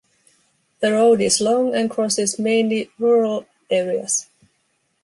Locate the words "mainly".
2.39-2.89